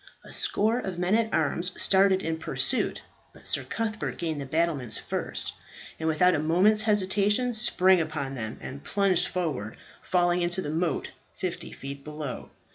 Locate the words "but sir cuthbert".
3.33-4.17